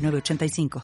[0.00, 0.82] 906985.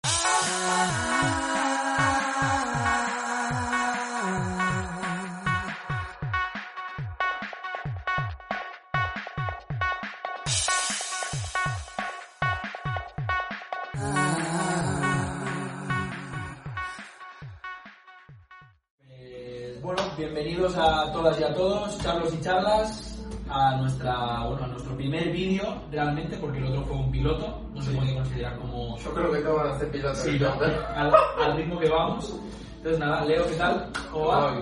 [19.76, 23.15] Pues, bueno, bienvenidos a todas y a todos, charlos y charlas,
[23.49, 27.81] a nuestra bueno, a nuestro primer vídeo realmente, porque el otro fue un piloto, no
[27.82, 30.19] se puede considerar como Yo creo que todos van a ser pilotos.
[30.19, 30.49] sí, ¿no?
[30.95, 32.41] al, al ritmo que vamos.
[32.78, 33.91] Entonces nada, Leo, ¿qué tal?
[34.12, 34.55] ¿Cómo va?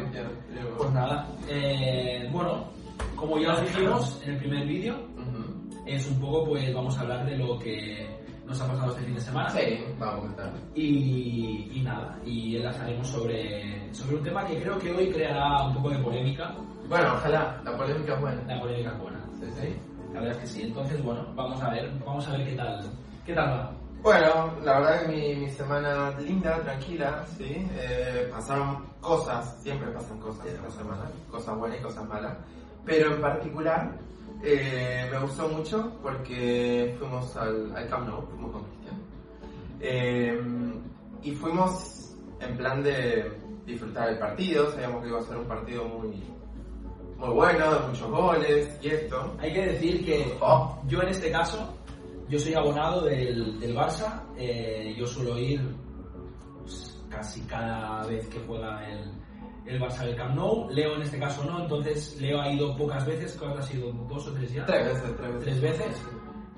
[0.78, 2.64] Pues nada, eh, bueno,
[3.16, 5.82] como ya os dijimos en el primer vídeo, Ujú.
[5.86, 8.08] es un poco pues vamos a hablar de lo que
[8.46, 9.50] nos ha pasado este fin de semana.
[9.50, 9.60] Sí,
[9.98, 10.52] vamos a comentar.
[10.74, 15.74] Y, y nada, y enlazaremos sobre, sobre un tema que creo que hoy creará un
[15.74, 16.54] poco de polémica.
[16.88, 18.42] Bueno, ojalá, la polémica es buena.
[18.46, 19.20] La polémica es buena.
[19.40, 19.76] Sí, sí.
[20.12, 20.62] La verdad es que sí.
[20.62, 22.84] Entonces, bueno, vamos a ver, vamos a ver qué tal,
[23.24, 23.72] qué tal va.
[24.02, 27.66] Bueno, la verdad que mi, mi semana linda, tranquila, sí.
[27.72, 32.36] Eh, pasaron cosas, siempre pasan cosas en la semana, cosas buenas y cosas malas.
[32.84, 33.92] Pero en particular,
[34.42, 38.96] eh, me gustó mucho porque fuimos al, al Camp Nou, fuimos con Cristian.
[39.80, 40.38] Eh,
[41.22, 43.32] y fuimos en plan de
[43.64, 46.22] disfrutar el partido, sabíamos que iba a ser un partido muy,
[47.18, 49.34] muy bueno, de muchos goles y esto.
[49.38, 50.78] Hay que decir que Oh.
[50.86, 51.74] yo en este caso,
[52.28, 54.22] yo soy abonado del, del Barça.
[54.36, 55.60] eh, yo suelo ir
[56.60, 59.12] pues, casi cada vez que juega el,
[59.66, 60.68] el Barça del Camp Nou.
[60.70, 63.92] Leo en este caso no, entonces Leo ha ido pocas veces, creo que ha sido
[63.92, 64.66] dos o tres ya.
[64.66, 65.44] Tres veces, tres veces.
[65.44, 66.02] tres veces.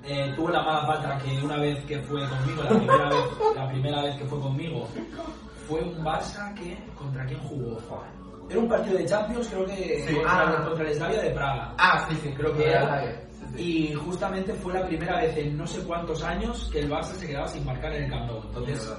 [0.03, 3.25] Eh, tuve la mala pata que una vez que fue conmigo, la primera vez,
[3.55, 4.87] la primera vez que fue conmigo,
[5.67, 7.77] fue un Barça que contra quién jugó.
[8.49, 10.13] Era un partido de Champions, creo que Sí.
[10.15, 10.65] contra, Ah.
[10.65, 11.73] contra el Slavia de Praga.
[11.77, 13.13] Ah, sí, sí, Creo que era.
[13.57, 17.27] Y justamente fue la primera vez en no sé cuántos años que el Barça se
[17.27, 18.41] quedaba sin marcar en el Camp Nou.
[18.47, 18.93] Entonces,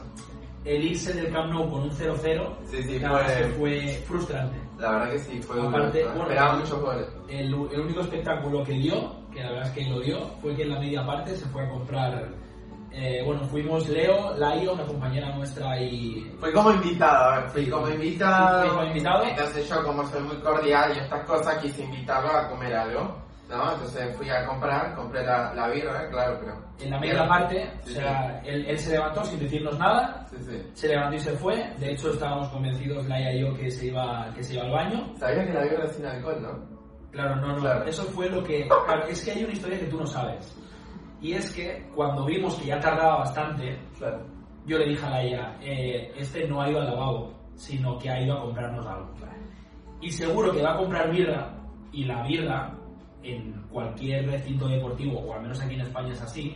[0.65, 4.57] el irse del Camp Nou con un 0-0, Sí, sí, la fue- que fue frustrante.
[4.79, 5.61] La verdad que sí, fue.
[5.61, 6.25] Aparte, ¿no?
[6.25, 7.07] bueno, muchos goles.
[7.29, 10.63] El, el único espectáculo que dio, que la verdad es que lo dio, fue que
[10.63, 12.29] en la media parte se fue a comprar.
[12.93, 16.31] Eh, bueno, fuimos Leo, Laia, una compañera nuestra y.
[16.41, 18.61] Fui como invitado, a ver, fui Sí, como invitado.
[18.63, 19.25] fui como invitado.
[19.25, 23.29] Entonces yo, como soy muy cordial y estas cosas, quise invitarlo a comer algo.
[23.49, 23.73] ¿No?
[23.73, 26.55] Entonces fui a comprar, compré la, la birra, claro, pero...
[26.81, 30.37] En la media parte, Sí, o sea, él, él se levantó sin decirnos nada, Sí,
[30.41, 30.63] sí.
[30.75, 31.57] se levantó y se fue.
[31.79, 35.15] De hecho, estábamos convencidos, Laia y yo, que se iba, que se iba al baño.
[35.17, 36.79] Sabía que la birra es sin alcohol, ¿no?
[37.11, 37.61] Claro, no, no.
[37.63, 37.85] Claro.
[37.87, 38.69] Eso fue lo que.
[38.69, 40.55] Claro, es que hay una historia que tú no sabes.
[41.21, 44.21] Y es que cuando vimos que ya tardaba bastante, Claro.
[44.67, 48.21] yo le dije a Laia, eh, este no ha ido al lavabo, sino que ha
[48.23, 49.09] ido a comprarnos algo.
[50.01, 51.55] Y seguro que va a comprar birra,
[51.93, 52.73] y la birra,
[53.25, 56.55] en cualquier recinto deportivo, o al menos aquí en España es así,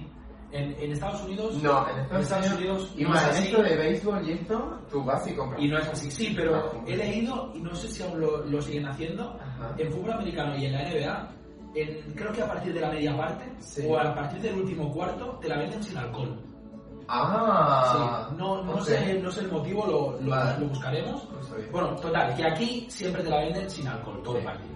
[0.52, 1.60] en, en Estados Unidos...
[1.62, 2.94] No, en Estados, Unidos...
[2.96, 5.60] Y no más, es esto de béisbol y esto, tú vas y compras.
[5.60, 6.10] Y no es así.
[6.10, 9.74] Sí, pero he leído, y no sé si aún lo, lo siguen haciendo, Ajá.
[9.78, 11.28] en fútbol americano y en la NBA,
[11.74, 13.84] en- creo que a partir de la media parte, Sí.
[13.88, 16.38] o a partir del último cuarto, te la venden sin alcohol.
[17.08, 18.80] Ah, Sí, no, no, ok.
[18.82, 20.58] sé, no sé el motivo, lo, lo- Vale.
[20.60, 21.28] lo buscaremos.
[21.48, 21.66] Sabía.
[21.70, 24.46] Bueno, total, que aquí siempre te la venden sin alcohol, todo el Sí.
[24.46, 24.72] partido.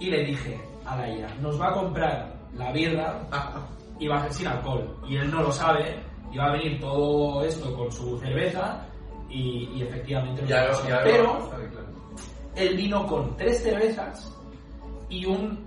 [0.00, 3.60] Y le dije a Laia, nos va a comprar la birra Ah,
[3.98, 4.96] y va a ser sin alcohol.
[5.06, 6.00] Y él no lo sabe,
[6.32, 8.84] y va a venir todo esto con su cerveza,
[9.28, 11.86] y, y efectivamente lo ya lo, ya lo Pero sabe, claro.
[12.56, 14.34] él vino con tres cervezas
[15.10, 15.64] y un,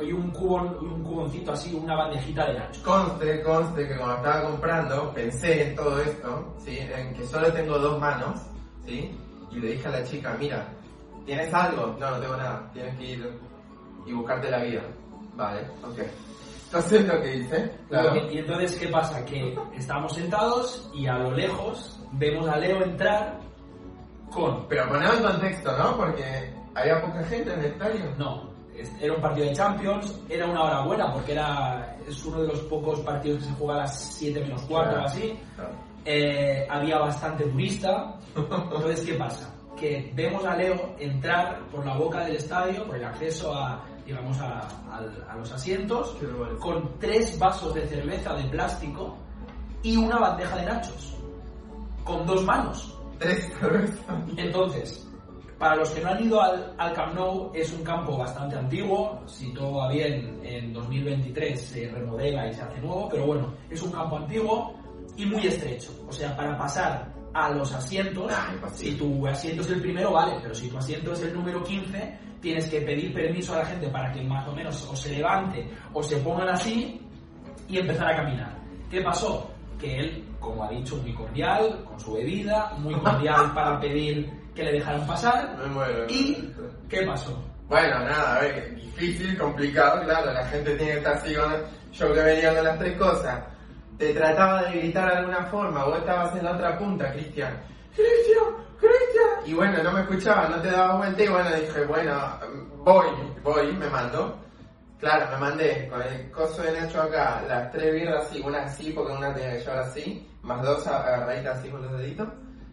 [0.00, 2.82] y un, cubo, y un cuboncito así, una bandejita de nacho.
[2.82, 6.78] Conste, conste que cuando estaba comprando pensé en todo esto, ¿sí?
[6.78, 8.40] En que solo tengo dos manos,
[8.86, 9.16] ¿sí?
[9.50, 10.66] Y le dije a la chica, mira,
[11.26, 11.96] ¿tienes algo?
[11.98, 13.40] No, no tengo nada, tienes que ir
[14.06, 14.82] y buscarte la vida.
[15.34, 15.98] Vale, ok.
[16.66, 18.16] Entonces lo que hice, claro.
[18.30, 19.24] Y entonces, ¿qué pasa?
[19.26, 23.38] Que estábamos sentados y a lo lejos vemos a Leo entrar
[24.30, 24.66] con...
[24.68, 25.96] Pero ponemos en contexto, ¿no?
[25.98, 28.14] Porque había poca gente en el estadio.
[28.16, 28.51] No,
[29.00, 32.60] era un partido de Champions, era una hora buena porque era es uno de los
[32.62, 35.06] pocos partidos que se juega a las 7 menos 4 o Claro.
[35.08, 35.38] así.
[35.56, 35.70] Claro.
[36.04, 38.14] Eh, había bastante turista.
[38.36, 39.54] Entonces, ¿qué pasa?
[39.76, 44.36] Que vemos a Leo entrar por la boca del estadio, por el acceso a, digamos,
[44.40, 44.68] a,
[45.36, 46.16] los asientos,
[46.60, 49.16] con tres vasos de cerveza de plástico
[49.82, 51.16] y una bandeja de nachos.
[52.04, 52.98] Con dos manos.
[53.18, 53.98] Tres cervezas.
[54.36, 55.08] Entonces,
[55.62, 59.22] para los que no han ido al, al Camp Nou, es un campo bastante antiguo.
[59.26, 63.80] Si todo va bien, en 2023 se remodela y se hace nuevo, pero bueno, es
[63.80, 64.74] un campo antiguo
[65.16, 65.92] y muy estrecho.
[66.08, 70.36] O sea, para pasar a los asientos, Ah, si tu asiento es el primero, vale,
[70.42, 73.86] pero si tu asiento es el número 15, tienes que pedir permiso a la gente
[73.86, 77.00] para que más o menos o se levante o se pongan así
[77.68, 78.58] y empezar a caminar.
[78.90, 79.48] ¿Qué pasó?
[79.78, 84.62] Que él, como ha dicho, muy cordial, con su bebida, muy cordial para pedir que
[84.62, 85.56] le dejaran pasar.
[85.58, 86.06] Me muero.
[86.08, 86.52] ¿Y
[86.88, 87.42] qué pasó?
[87.68, 91.52] Bueno, nada, a ver, difícil, complicado, claro, la gente tiene que estar así con...
[91.92, 93.42] Yo que venía con las tres cosas,
[93.98, 97.62] te trataba de gritar de alguna forma, vos estabas en la otra punta, Cristian.
[97.94, 98.44] Cristian,
[98.78, 99.46] Cristian.
[99.46, 102.38] Y bueno, no me escuchaba, no te daba vuelta y bueno, dije, bueno,
[102.78, 103.06] voy,
[103.42, 104.38] voy, me mando.
[104.98, 108.92] Claro, me mandé con el coso de Nacho acá, las tres birras así, una así,
[108.92, 112.28] porque una tenía que llevar así, más dos agarraditas así con los deditos.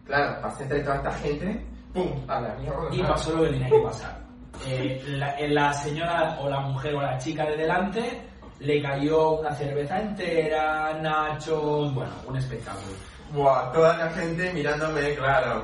[0.10, 2.10] Claro, pasé entre toda esta gente, ¡pum!
[2.28, 2.88] A la mierda.
[2.92, 4.20] Y pasó lo que tenía que pasar.
[4.66, 8.22] Eh, la, la señora o la mujer o la chica de delante
[8.60, 12.92] le cayó una cerveza entera, nachos, bueno, un espectáculo.
[13.34, 15.64] Buah, toda la gente mirándome, claro.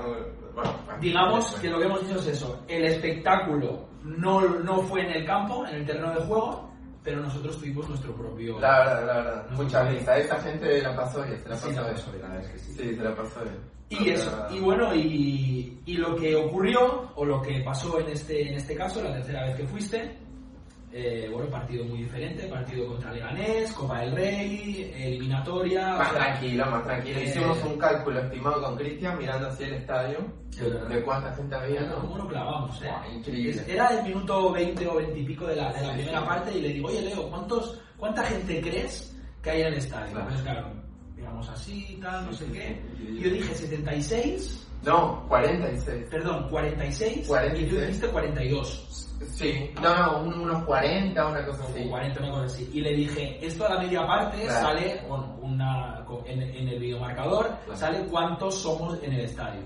[0.53, 0.71] Bueno,
[1.01, 5.25] Digamos que lo que hemos dicho es eso, el espectáculo no, no fue en el
[5.25, 6.71] campo, en el terreno de juego,
[7.05, 8.59] pero nosotros tuvimos nuestro propio...
[8.59, 9.49] La verdad, la verdad.
[9.51, 10.17] Mucha risa.
[10.17, 11.87] Esta gente la pasó bien, se la Sí, pasó la
[12.17, 12.29] bien.
[12.31, 12.71] la es que sí.
[12.73, 13.75] Sí, se la pasó bien.
[13.87, 18.49] Y eso, y bueno, y, y lo que ocurrió, o lo que pasó en este,
[18.49, 20.17] en este caso, la tercera vez que fuiste,
[20.97, 25.89] eh, bueno, partido muy diferente, partido contra Leganés, Copa del Rey, eliminatoria...
[25.97, 27.19] Más o sea, tranquilo, más tranquilo.
[27.19, 30.19] Eh, Hicimos un cálculo estimado con Cristian mirando hacia el estadio
[30.89, 31.99] de cuánta gente había, ¿no?
[31.99, 32.85] cómo lo clavamos, eh.
[32.87, 33.61] Buah, increíble.
[33.67, 36.25] Era el minuto 20 o 20 y pico de la, de la Sí, primera sí.
[36.27, 39.13] parte y le digo, oye Leo, ¿cuántos, ¿cuánta gente crees
[39.43, 40.11] que hay en el estadio?
[40.13, 40.21] Claro.
[40.29, 40.73] Entonces, claro,
[41.17, 42.81] digamos así, tal, no sé qué.
[43.01, 46.05] Y yo dije 76, No, 46.
[46.09, 47.67] perdón, 46, 46.
[47.67, 49.04] y tú dijiste 42.
[49.33, 51.83] Sí, no, no, un- unos 40, una cosa así.
[51.85, 52.69] O 40, una cosa así.
[52.73, 54.67] Y le dije, esto a la media parte Claro.
[54.67, 57.79] sale, bueno, una, en, en el videomarcador, Claro.
[57.79, 59.61] sale cuántos somos en el estadio.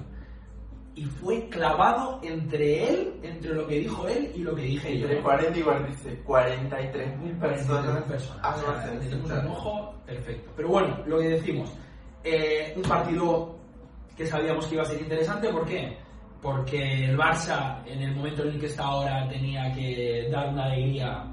[0.95, 5.05] Y fue clavado entre él, entre lo que dijo él y lo que dije yo.
[5.07, 8.03] Entre 40 y 46, 43 mil personas.
[8.03, 8.39] personas.
[8.43, 10.51] Ah, O no, sea, tenemos un ojo perfecto.
[10.57, 11.71] Pero bueno, lo que decimos,
[12.23, 13.55] eh, un partido
[14.17, 15.97] que sabíamos que iba a ser interesante, ¿por qué?
[16.41, 20.65] Porque el Barça, en el momento en el que está ahora, tenía que dar una
[20.65, 21.25] alegría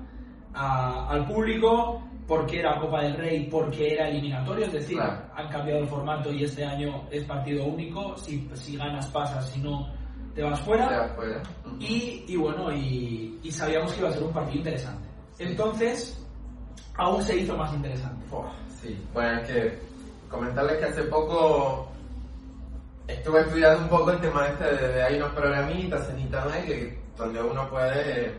[0.54, 5.22] a- al público, porque era Copa del Rey, porque era eliminatorio, es decir, Claro.
[5.36, 9.60] han cambiado el formato y este año es partido único, si, si ganas pasas, si
[9.60, 9.86] no
[10.34, 10.90] te vas fuera.
[10.90, 11.40] Ya, fuera.
[11.78, 15.08] Y, y bueno, y, y sabíamos que iba a ser un partido interesante.
[15.38, 16.20] Entonces,
[16.96, 18.26] aún se hizo más interesante.
[18.68, 19.78] Sí, bueno, es que
[20.28, 21.88] comentarles que hace poco
[23.08, 26.98] estuve estudiando un poco el tema este de, de hay unos programitas en internet que,
[27.16, 28.34] donde uno puede,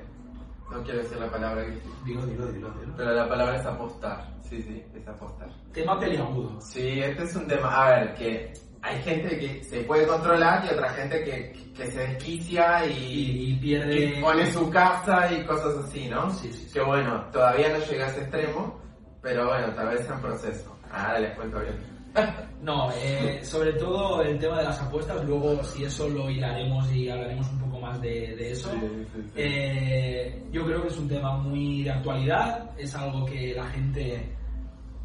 [0.71, 2.93] no quiero decir la palabra, que- Dilo, dilo, dilo, dilo.
[2.95, 5.49] pero la palabra es apostar, sí, sí, es apostar.
[5.73, 6.59] Tema peliagudo.
[6.61, 10.73] Sí, este es un tema, a ver, que hay gente que se puede controlar y
[10.73, 13.95] otra gente que, que se desquicia Y, y, y pierde...
[14.17, 16.29] y pone su casa y cosas así, ¿no?
[16.31, 16.73] Sí, sí, sí.
[16.73, 18.79] Que bueno, todavía no llega a ese extremo,
[19.21, 20.77] pero bueno, tal vez sea en proceso.
[20.91, 21.96] Ahora les cuento bien.
[22.61, 27.07] No, eh, sobre todo el tema de las apuestas, luego si eso lo hilaremos y
[27.07, 28.69] hablaremos un poco más de, de eso.
[28.71, 28.79] Sí,
[29.13, 29.31] sí, sí.
[29.35, 34.35] Eh, yo creo que es un tema muy de actualidad, es algo que la gente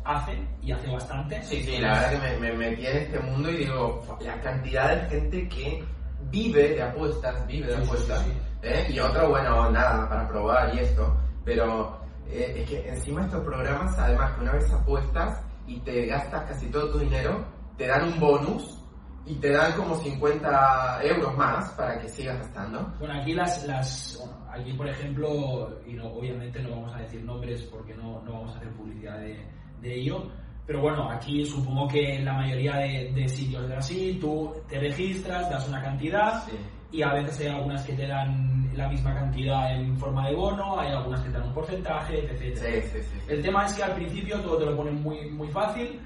[0.03, 1.43] hace y hace bastante.
[1.43, 4.97] Sí, sí, la verdad que me, me metí en este mundo y digo, la cantidad
[4.97, 5.85] de gente que
[6.31, 8.23] vive de apuestas, vive de apuestas.
[8.25, 8.39] sí, sí.
[8.63, 8.87] ¿eh?
[8.91, 11.17] Y otro, bueno, nada, para probar y esto.
[11.45, 16.45] Pero eh, es que encima estos programas, además que una vez apuestas y te gastas
[16.45, 17.45] casi todo tu dinero,
[17.77, 18.79] te dan un bonus
[19.25, 22.93] y te dan como 50 euros más para que sigas gastando.
[22.99, 27.23] Bueno, aquí las, las bueno, aquí por ejemplo, y no, obviamente no vamos a decir
[27.23, 29.47] nombres porque no, no vamos a hacer publicidad de,
[29.81, 30.29] de ello,
[30.67, 34.79] pero bueno, aquí supongo que en la mayoría de, de sitios es así, tú te
[34.79, 36.57] registras, das una cantidad Sí.
[36.93, 40.79] Y a veces hay algunas que te dan la misma cantidad en forma de bono,
[40.79, 42.57] hay algunas que te dan un porcentaje, etc.
[42.57, 43.19] Sí, sí, sí.
[43.29, 46.01] El tema es que al principio todo te lo ponen muy, muy fácil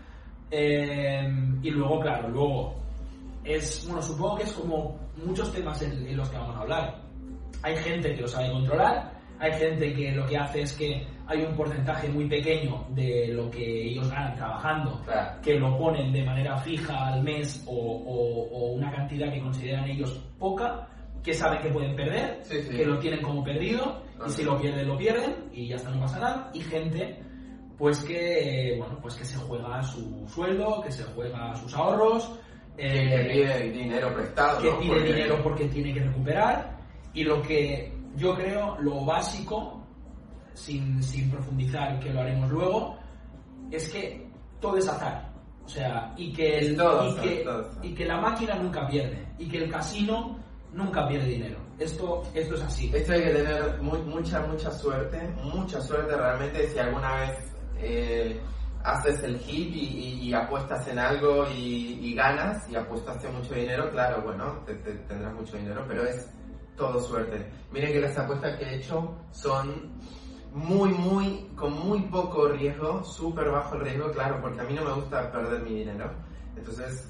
[0.50, 1.28] eh,
[1.62, 2.76] y luego, claro, luego
[3.44, 7.02] es, bueno, supongo que es como muchos temas en, en los que vamos a hablar.
[7.62, 11.42] Hay gente que lo sabe controlar, hay gente que lo que hace es que hay
[11.44, 15.40] un porcentaje muy pequeño de lo que ellos ganan trabajando Claro.
[15.42, 19.84] que lo ponen de manera fija al mes o, o- o una cantidad que consideran
[19.90, 20.86] ellos poca,
[21.22, 22.76] que saben que pueden perder, Sí, sí.
[22.76, 24.28] que lo tienen como perdido, y Ajá.
[24.30, 26.50] si lo pierden, lo pierden, y ya está, no pasa nada.
[26.54, 27.20] Y gente
[27.76, 32.38] pues que, bueno, pues que se juega su sueldo, que se juega sus ahorros,
[32.76, 34.62] que eh, pide dinero prestado.
[34.62, 34.78] que ¿no?
[34.80, 36.78] pide Porque- dinero porque tiene que recuperar
[37.12, 39.85] y lo que yo creo, lo básico,
[40.56, 42.96] sin, sin profundizar, que lo haremos luego,
[43.70, 44.28] es que
[44.60, 45.32] todo es azar.
[45.64, 49.26] O sea, y que, el- Todo y, que, todo y que la máquina nunca pierde,
[49.38, 50.38] y que el casino
[50.72, 51.58] nunca pierde dinero.
[51.78, 52.90] Esto, esto es así.
[52.94, 58.40] Esto hay que tener mu- mucha, mucha suerte, mucha suerte realmente si alguna vez eh,
[58.84, 63.52] haces el hit y, y- y apuestas en algo y, y ganas y apuestaste mucho
[63.54, 66.30] dinero, claro, bueno, te- te- tendrás mucho dinero, pero es
[66.76, 67.50] todo suerte.
[67.72, 69.92] Miren que las apuestas que he hecho son
[70.56, 74.84] muy, muy, con muy poco riesgo, súper bajo el riesgo, claro, porque a mí no
[74.84, 76.10] me gusta perder mi dinero.
[76.56, 77.06] Entonces,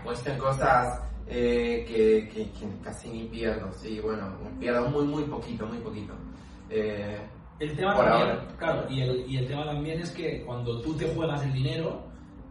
[0.00, 5.22] apuesto en cosas eh, que, que- que casi ni pierdo, sí, bueno, pierdo muy, muy
[5.24, 6.14] poquito, muy poquito.
[6.70, 7.18] Eh,
[7.58, 8.48] El tema Por también, ahora.
[8.58, 12.02] claro, y el, y el tema también es que cuando tú te juegas el dinero,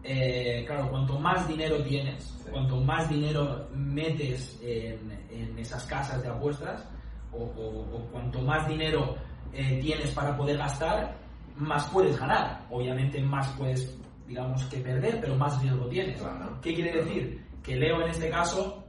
[0.03, 2.49] eh, claro, cuanto más dinero tienes, Sí.
[2.51, 6.87] cuanto más dinero metes en, en esas casas de apuestas,
[7.33, 9.15] o, o- o cuanto más dinero
[9.53, 11.15] eh, tienes para poder gastar,
[11.55, 12.65] más puedes ganar.
[12.69, 16.19] Obviamente más puedes, digamos, que perder, pero más riesgo tienes.
[16.21, 16.59] Claro.
[16.61, 17.45] ¿Qué quiere decir?
[17.63, 18.83] Que Leo en este caso,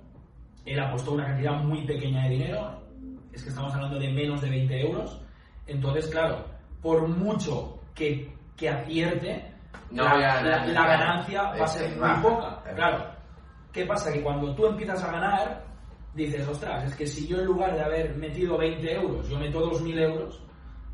[0.64, 2.82] él apostó una cantidad muy pequeña de dinero,
[3.32, 5.20] es que estamos hablando de menos de 20 euros,
[5.66, 6.44] entonces claro,
[6.80, 9.52] por mucho que, que acierte,
[9.90, 10.66] No la, voy a ganar.
[10.68, 12.62] la- la ganancia va a ser muy poca.
[12.74, 13.04] Claro,
[13.72, 14.12] ¿qué pasa?
[14.12, 15.64] Que cuando tú empiezas a ganar,
[16.14, 19.60] dices, ostras, es que si yo en lugar de haber metido 20 euros, yo meto
[19.70, 20.42] 2.000 euros,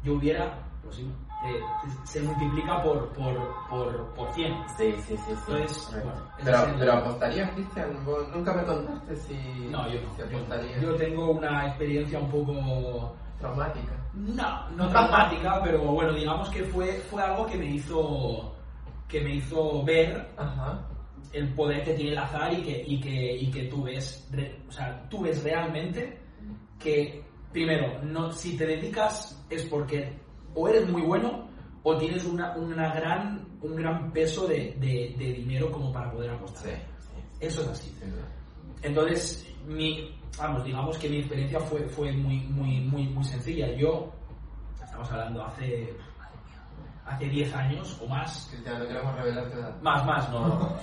[0.04, 1.10] yo hubiera, pues sí,
[1.44, 1.60] eh,
[2.04, 3.34] se multiplica por, por,
[3.70, 4.54] por, por 100.
[4.76, 5.16] Sí, sí, sí.
[5.26, 5.32] sí.
[5.52, 6.12] Entonces, bueno,
[6.42, 7.90] pero, es el- pero apostarías, Cristian,
[8.34, 9.34] nunca me contaste si,
[9.70, 10.30] No, yo si no.
[10.30, 10.80] Yo, apostarías.
[10.82, 13.92] yo tengo una experiencia un poco Traumática.
[14.14, 18.52] No, no traumática, pero bueno, digamos que fue, fue algo que me hizo
[19.06, 20.80] que me hizo ver Ajá.
[21.32, 24.60] el poder que tiene el azar y que, y que, y que tú ves, re-
[24.68, 26.18] o sea, tú ves realmente
[26.78, 30.18] que, primero, no, si te dedicas es porque
[30.54, 31.48] o eres muy bueno
[31.82, 36.30] o tienes una, una gran, un gran peso de, de- de dinero como para poder
[36.30, 36.62] apostar.
[36.64, 37.46] Sí, sí.
[37.46, 37.94] Eso es así.
[38.82, 43.72] Entonces, mi, vamos, digamos que mi experiencia fue, fue muy, muy, muy, muy sencilla.
[43.74, 44.12] Yo,
[44.82, 45.94] estamos hablando hace,
[47.06, 49.80] hace 10 años o más, Cristian, no queremos revelar tu edad.
[49.82, 50.76] más, más, no, no,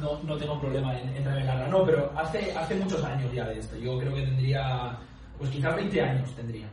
[0.00, 3.58] no, no tengo problema en, en revelarla, no, pero hace, hace muchos años ya de
[3.58, 3.76] esto.
[3.76, 4.96] Yo creo que tendría,
[5.42, 6.70] pues quizás 20 años tendría.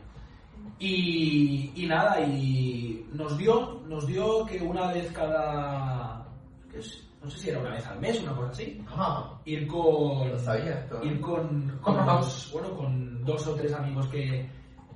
[0.78, 6.24] Y, y nada, y nos dio, nos dio que una vez cada,
[6.70, 9.66] que es- no sé si era una vez al mes, una cosa así, Ah, ir
[9.66, 14.48] con lo sabía ir con, con los- bueno con dos o tres amigos que,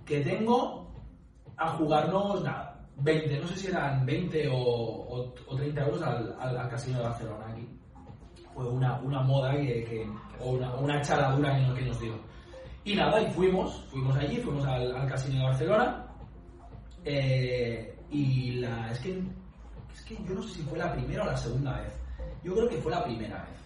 [0.06, 0.88] que tengo
[1.56, 6.34] a jugarnos nada 20 no sé si eran 20 o, o, o 30 euros al,
[6.40, 7.68] al, al casino de Barcelona aquí.
[8.54, 10.08] Fue una, una moda que, que-
[10.40, 12.14] o una, una chaladura que que nos dio
[12.84, 16.06] y nada y fuimos fuimos allí fuimos al, casino de Barcelona
[17.04, 19.22] eh, y la es que
[19.94, 21.92] es que yo no sé si fue la primera o la segunda vez
[22.42, 23.64] yo creo que fue la primera vez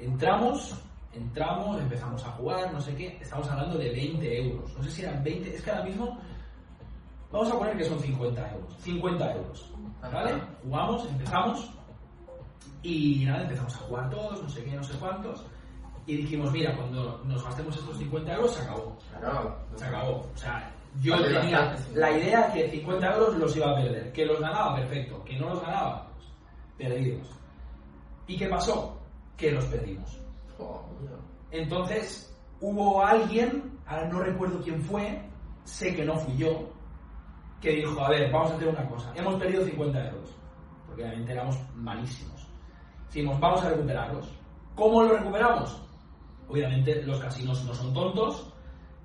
[0.00, 0.74] Entramos,
[1.12, 4.76] entramos, empezamos a jugar, no sé qué, estamos hablando de 20 euros.
[4.76, 6.18] No sé si eran 20, es que ahora mismo
[7.32, 8.76] vamos a poner que son 50 euros.
[8.78, 9.70] 50 euros.
[10.00, 10.40] ¿Vale?
[10.62, 11.70] Jugamos, empezamos
[12.82, 15.44] y nada, empezamos a jugar todos, no sé qué, no sé cuántos.
[16.08, 18.96] Y dijimos, mira, cuando nos gastemos estos 50 euros, se acabó.
[19.20, 19.58] Claro.
[19.76, 20.12] Se acabó.
[20.34, 20.72] O sea,
[21.02, 24.10] yo Vale tenía bastante, la idea que 50 euros los iba a perder.
[24.14, 25.22] Que los ganaba, perfecto.
[25.22, 26.10] Que no los ganaba,
[26.78, 27.28] perdidos.
[28.26, 28.98] ¿Y qué pasó?
[29.36, 30.18] Que los perdimos.
[30.58, 30.82] Oh.
[31.50, 35.22] Entonces, hubo alguien, ahora no recuerdo quién fue,
[35.64, 36.70] sé que no fui yo,
[37.60, 39.12] que dijo, a ver, vamos a hacer una cosa.
[39.14, 40.34] Hemos perdido 50 euros,
[40.86, 42.48] porque obviamente éramos malísimos.
[43.08, 44.26] Dijimos, vamos a recuperarlos.
[44.74, 45.82] ¿Cómo lo recuperamos?
[46.48, 48.52] Obviamente los casinos no son tontos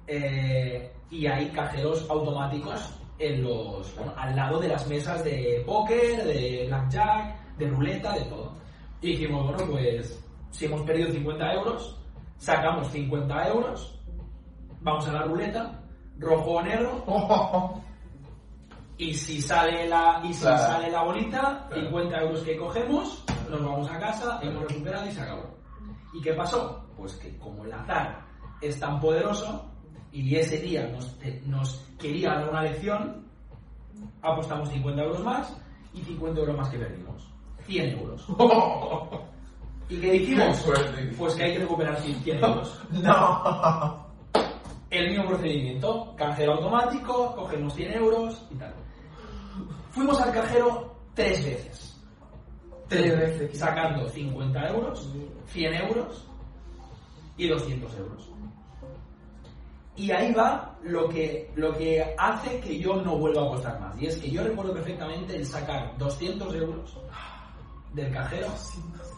[0.08, 6.24] eh, y hay cajeros automáticos en los, bueno, al lado de las mesas de póker,
[6.26, 8.54] de blackjack, de ruleta, de todo.
[9.02, 12.00] Y dijimos, bueno, pues si hemos perdido 50 euros,
[12.38, 14.00] sacamos 50 euros,
[14.82, 15.80] vamos a la ruleta,
[16.18, 17.04] rojo o negro,
[18.98, 20.58] y si sale la, y si Claro.
[20.64, 21.82] sale la bolita, Claro.
[21.84, 25.44] 50 euros que cogemos, nos vamos a casa, hemos recuperado y se acabó.
[26.14, 26.83] ¿Y qué pasó?
[26.98, 28.22] Pues que como el azar
[28.62, 29.70] es tan poderoso
[30.12, 33.26] y ese día nos, nos quería dar una lección,
[34.22, 35.56] apostamos 50 euros más
[35.94, 37.30] y 50 euros más que perdimos.
[37.66, 38.26] 100 euros.
[39.90, 40.66] ¿Y qué dijimos?
[41.18, 42.82] Pues que hay que recuperar 100 euros.
[42.92, 44.08] No.
[44.90, 48.74] El mismo procedimiento, cajero automático, cogemos 100 euros y tal.
[49.92, 52.02] Fuimos al cajero tres veces.
[52.88, 53.58] Tres veces.
[53.58, 55.10] Sacando 50 euros,
[55.48, 56.28] 100 euros
[57.38, 58.30] y 200 euros.
[59.96, 64.02] Y ahí va lo que, lo que hace que yo no vuelva a apostar más.
[64.02, 66.98] Y es que yo recuerdo perfectamente el sacar 200 euros
[67.94, 68.48] del cajero,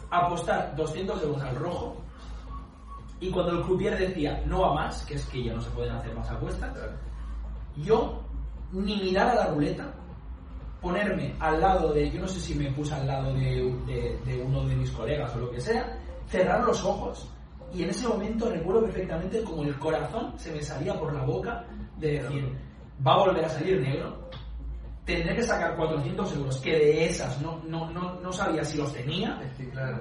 [0.10, 1.95] apostar 200 euros al rojo,
[3.19, 5.95] y cuando el croupier decía no va más, que es que ya no se pueden
[5.95, 6.77] hacer más apuestas,
[7.77, 8.22] yo
[8.72, 9.93] ni mirar a la ruleta,
[10.81, 14.75] ponerme al lado de, yo no sé si me puse al lado de uno de
[14.75, 17.29] mis colegas o lo que sea, cerrar los ojos.
[17.75, 21.65] Y en ese momento recuerdo perfectamente como el corazón se me salía por la boca
[21.98, 22.58] de decir,
[23.05, 24.29] va a volver a salir negro,
[25.03, 28.94] tendré que sacar 400 euros, que de esas no, no, no, no sabía si los
[28.94, 29.39] tenía,
[29.74, 30.00] claro.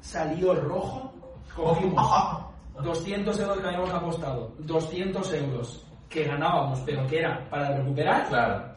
[0.00, 1.12] salió rojo,
[1.54, 2.10] cogimos
[2.82, 8.72] 200 euros que habíamos apostado, 200 euros que ganábamos, pero que era para recuperar, Claro.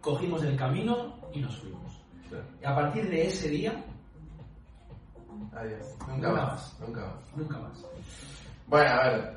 [0.00, 1.92] cogimos el camino y nos fuimos.
[2.28, 2.44] claro.
[2.62, 3.84] Y a partir de ese día,
[5.56, 5.86] Adiós.
[6.08, 6.46] Nunca, Nunca más.
[6.52, 6.80] más.
[6.80, 7.36] Nunca más.
[7.36, 7.84] nunca más.
[8.66, 9.36] Bueno, a ver.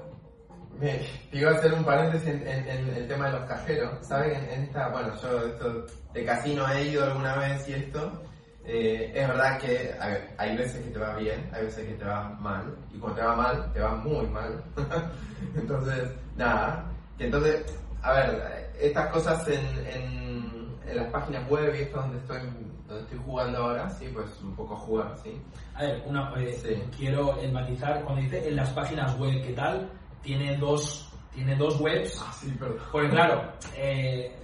[0.79, 1.01] Me,
[1.33, 4.05] iba a hacer un paréntesis en, en- en el tema de los cajeros.
[4.05, 4.31] ¿Saben?
[4.33, 8.23] En, en esta, bueno, yo esto de casino he ido alguna vez y esto.
[8.65, 11.93] eh, es verdad que a ver, hay veces que te va bien, hay veces que
[11.95, 12.75] te va mal.
[12.93, 14.63] Y cuando te va mal, te va muy mal.
[15.55, 16.85] entonces, nada.
[17.17, 17.65] Y entonces,
[18.01, 22.39] a ver, estas cosas en, en, en las páginas web y esto donde estoy,
[22.89, 25.39] donde estoy jugando ahora, sí, pues un poco jugar, sí.
[25.75, 26.83] A ver, una, eh, Sí.
[26.97, 29.89] quiero enfatizar, cuando dice en las páginas web, ¿qué tal?
[30.23, 32.77] Tiene dos, tiene dos webs Sí, perdón.
[32.91, 33.43] Porque claro,
[33.77, 34.35] eh,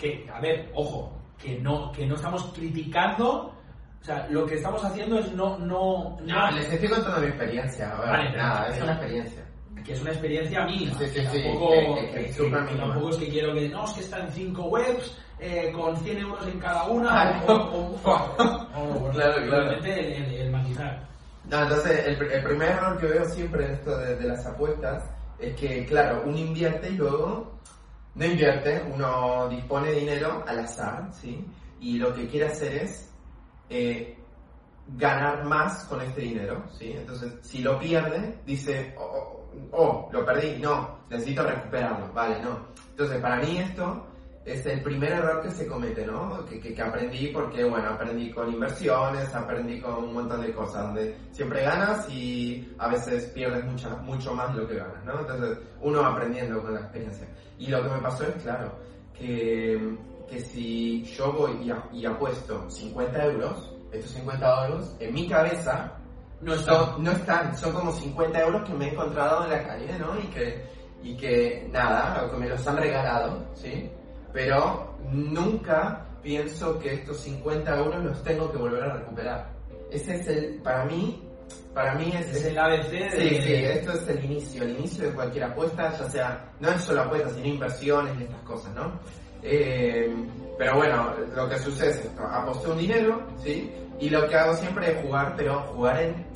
[0.00, 3.52] que, a ver, ojo, que no, que no estamos criticando,
[4.00, 7.88] o sea, lo que estamos haciendo es no, no, No, les estoy contando mi experiencia.
[7.96, 9.42] Ver, Vale, nada, es una experiencia.
[9.84, 10.94] que es una experiencia mínima.
[10.96, 12.66] Sí, sí, sí, tampoco, que- que- que que- es que mínima.
[12.76, 16.18] tampoco es que quiero que, no, es que está en cinco webs, eh, con 100
[16.18, 17.54] euros en cada una, o, no.
[17.54, 19.70] o- o- o- bueno, Claro, claro.
[19.70, 20.52] simplemente El, el-.
[21.44, 25.02] No, entonces el, el primer error que veo siempre en esto de, de las apuestas
[25.38, 27.58] es que, claro, uno invierte y luego
[28.14, 31.44] no invierte, uno dispone dinero al azar, ¿sí?
[31.80, 33.10] Y lo que quiere hacer es
[33.70, 34.16] eh,
[34.96, 36.92] ganar más con este dinero, ¿sí?
[36.92, 42.66] Entonces, si lo pierde, dice, oh, oh, oh, lo perdí, no, necesito recuperarlo, vale, no.
[42.90, 44.06] Entonces, para mí esto
[44.44, 46.44] es el primer error que se comete, ¿no?
[46.46, 50.82] Que, que, que aprendí porque, bueno, aprendí con inversiones, aprendí con un montón de cosas,
[50.86, 55.20] donde siempre ganas y a veces pierdes mucha, mucho más de lo que ganas, ¿no?
[55.20, 57.28] Entonces, uno aprendiendo con la experiencia.
[57.58, 58.72] Y lo que me pasó es, claro,
[59.16, 59.96] que,
[60.28, 65.28] que si yo voy y, a- y apuesto 50 euros, estos 50 euros, en mi
[65.28, 65.92] cabeza,
[66.40, 69.96] No son, no están, son como 50 euros que me he encontrado en la calle,
[70.00, 70.18] ¿no?
[70.18, 70.64] Y que,
[71.00, 73.88] y que nada, que me los han regalado, ¿sí?
[74.32, 79.50] Pero nunca pienso que estos 50 euros los tengo que volver a recuperar.
[79.90, 81.22] Ese es el, para mí,
[81.74, 83.10] para mí es, Es el ABC de...
[83.10, 86.80] Sí, sí, esto es el inicio, el inicio de cualquier apuesta, ya sea, no es
[86.82, 88.98] solo apuestas, sino inversiones y estas cosas, ¿no?
[89.42, 90.14] Eh,
[90.56, 93.70] pero bueno, lo que sucede es esto, aposté un dinero, ¿sí?
[93.98, 96.26] Y lo que hago siempre es jugar, pero jugar en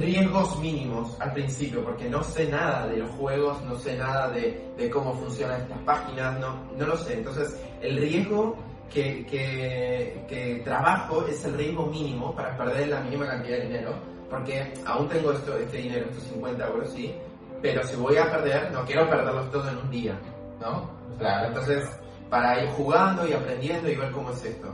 [0.00, 4.72] riesgos mínimos al principio, porque no sé nada de los juegos, no sé nada de,
[4.76, 7.14] de cómo funcionan estas páginas, no, no lo sé.
[7.14, 8.56] Entonces, el riesgo
[8.92, 13.94] que, que, que trabajo es el riesgo mínimo para perder la mínima cantidad de dinero,
[14.30, 17.14] porque aún tengo esto, este dinero, estos 50 euros, sí,
[17.60, 20.18] pero si voy a perder, no quiero perderlos todos en un día,
[20.60, 20.90] ¿no?
[21.18, 21.88] Claro, entonces,
[22.30, 24.68] para ir jugando y aprendiendo y ver cómo es esto.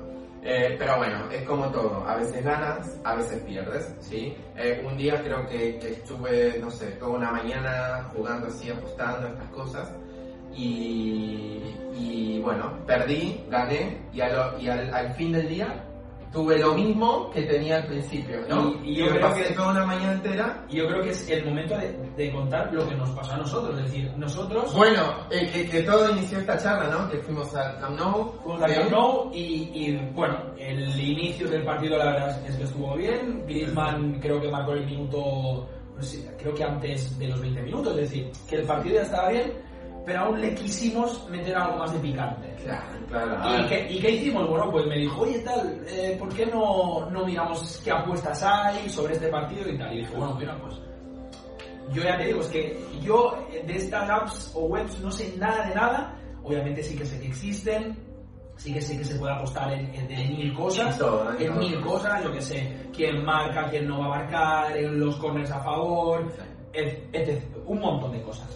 [0.46, 4.36] Eh, pero bueno, es como todo, a veces ganas, a veces pierdes, ¿sí?
[4.56, 9.48] Eh, un día creo que, estuve, no sé, toda una mañana jugando así, apostando estas
[9.48, 9.90] cosas,
[10.54, 15.82] y, bueno, perdí, gané, y, y al, al fin del día
[16.34, 18.74] tuve lo mismo que tenía al principio, ¿no?
[18.82, 21.44] Y- y yo creo que- toda una mañana entera Y yo creo que es el
[21.46, 23.78] momento de, de contar lo que nos pasó a nosotros.
[23.78, 27.08] Es decir, nosotros Bueno, eh, que, que todo inició esta charla, ¿no?
[27.08, 28.32] Que fuimos al Camp Nou.
[28.42, 28.74] fuimos al.
[28.74, 33.44] Camp Nou y, y, bueno, el inicio del partido la verdad es que estuvo bien.
[33.46, 37.92] Griezmann creo que marcó el minuto, no sé, creo que antes de los 20 minutos.
[37.96, 39.52] Es decir, que el partido ya estaba bien,
[40.06, 42.54] pero aún le quisimos meter algo más de picante.
[42.62, 43.64] Claro, claro.
[43.64, 44.48] ¿Y qué, ¿Y qué hicimos?
[44.48, 48.88] Bueno, pues me dijo, oye, tal, eh, ¿por qué no, no miramos qué apuestas hay
[48.88, 49.92] sobre este partido y tal?
[49.94, 50.74] Y dije, bueno, mira, pues
[51.92, 55.34] yo ya te digo, es que yo eh, de estas apps o webs no sé
[55.38, 56.14] nada de nada.
[56.42, 57.96] Obviamente sí que sé que existen,
[58.56, 61.58] sí que sé que se puede apostar en, en- en mil cosas, En todo, en
[61.58, 65.50] mil cosas, yo que sé, quién marca, quién no va a marcar, en los corners
[65.50, 66.30] a favor,
[66.74, 67.42] et- etc.
[67.66, 68.46] Un montón de cosas.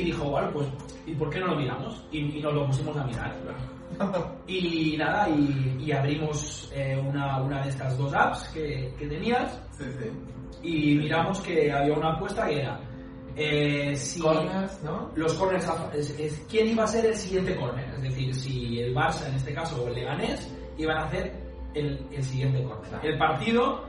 [0.00, 0.66] Y dijo, bueno, pues,
[1.06, 2.04] ¿y por qué no lo miramos?
[2.12, 3.34] Y, y nos lo pusimos a mirar.
[4.46, 9.58] Y nada, y, y abrimos eh, una, una de estas dos apps que, que tenías
[9.78, 10.10] Sí, sí.
[10.62, 12.78] y miramos que había una apuesta que era
[13.36, 15.10] eh, si Corners, ¿no?
[15.14, 18.94] los corners es- es- quién iba a ser el siguiente corner es decir si el
[18.94, 21.32] Barça en este caso o el Leganés iban a hacer
[21.74, 23.08] el, el siguiente corner Claro.
[23.08, 23.84] el partido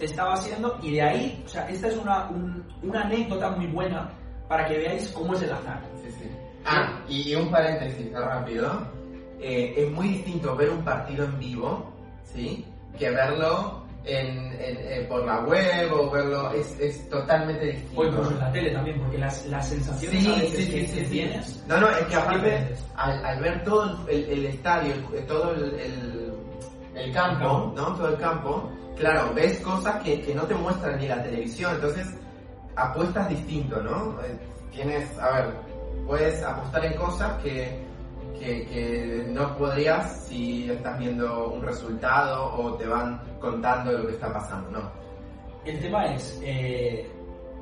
[0.00, 4.10] estaba siendo y de ahí o sea esta es una, un- una anécdota muy buena
[4.50, 6.28] para que veáis cómo es el azar Sí, sí.
[6.66, 8.68] Ah, y un paréntesis rápido.
[9.40, 11.90] Eh, es muy distinto ver un partido en vivo,
[12.34, 12.66] ¿sí?
[12.98, 16.50] Que verlo en, en- eh, por la web o verlo.
[16.52, 18.00] Es, es totalmente distinto.
[18.00, 20.86] o incluso en la tele también porque las, las sensaciones Sí, a veces sí, que,
[20.88, 24.94] sí, que tienes No, no, es que aparte, al, al ver todo el, el estadio,
[25.28, 26.32] todo el, el,
[26.96, 27.72] el campo, campo.
[27.76, 27.94] ¿no?
[27.96, 32.06] Todo el campo, claro, ves cosas que, que no te muestran ni la televisión, entonces
[32.80, 34.20] apuestas distinto, ¿no?
[34.22, 34.38] Eh,
[34.72, 35.54] Tienes, a ver,
[36.06, 37.84] puedes apostar en cosas que,
[38.38, 44.12] que, que no podrías si estás viendo un resultado o te van contando lo que
[44.12, 44.90] está pasando, ¿no?
[45.66, 47.10] el tema es eh,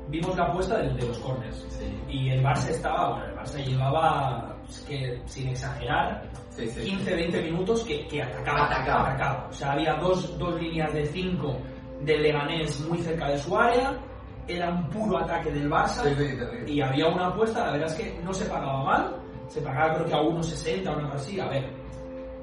[0.07, 3.65] vimos la apuesta de, de los corners Sí, y el Barça estaba bueno el Barça
[3.65, 6.91] llevaba es que sin exagerar sí, sí.
[6.95, 9.09] 15-20 minutos que, que atacaba, Atacaba.
[9.09, 9.47] atacaba.
[9.49, 11.57] O sea, había dos, dos líneas de 5
[12.01, 13.97] del Leganés muy cerca de su área,
[14.55, 16.71] era un puro ataque del Barça Sí, sí, terrible.
[16.71, 19.15] y había una apuesta, la verdad es que no se pagaba mal,
[19.47, 21.69] se pagaba creo que a 1.60 o cosa así, a ver,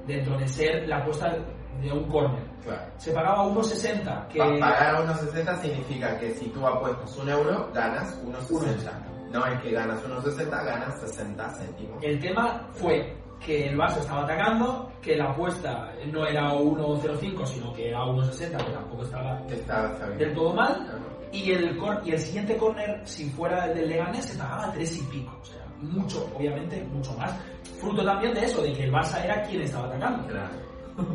[0.07, 1.37] dentro de ser la apuesta
[1.81, 2.43] de un córner.
[2.65, 2.83] Claro.
[2.97, 4.39] Se pagaba 1.60, que...
[4.39, 8.91] Pa- Pagar 1.60 significa que si tú apuestas un euro, ganas 1.60.
[9.31, 12.03] No es que ganas 1.60, ganas 60 céntimos.
[12.03, 13.15] El tema fue
[13.45, 18.57] que el Barça estaba atacando, que la apuesta no era 1.05, sino que era 1.60,
[18.65, 20.19] que tampoco estaba está bien.
[20.19, 20.75] del todo mal.
[20.87, 21.16] Claro.
[21.37, 24.97] Y el, cor- y el siguiente córner, si fuera el del Leganés, se pagaba tres
[24.99, 25.37] y pico.
[25.41, 27.35] O sea, mucho, obviamente, mucho más.
[27.81, 30.27] Fruto también de eso, de que el Barça era quien estaba atacando.
[30.29, 30.49] Claro.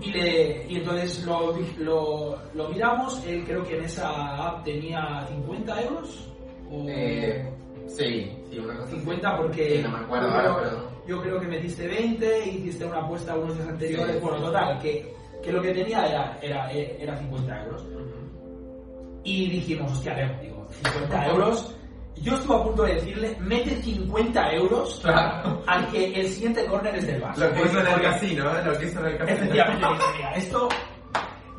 [0.01, 4.09] Y, le, y entonces lo, lo, lo miramos, él creo que en esa
[4.47, 6.29] app tenía 50 euros.
[6.69, 7.51] O Eh,
[7.87, 8.95] sí, sí, una cosa así.
[8.97, 11.07] 50 porque Sí, no me acuerdo yo, ahora, creo, pero...
[11.07, 14.15] yo creo que metiste 20 y hiciste una apuesta unos días anteriores.
[14.17, 17.83] Sí, bueno, total, que, que lo que tenía era, era, era 50 euros.
[19.23, 21.75] Y dijimos, hostia, Leo, digo, 50 euros.
[22.15, 25.63] Yo estuve a punto de decirle, mete 50 euros Claro.
[25.65, 27.37] al que el siguiente córner es del Barça.
[27.37, 28.61] Lo que hizo en el casino, ¿eh?
[28.65, 29.37] Lo que hizo en el casino.
[29.37, 30.69] Efectivamente, mira, esto,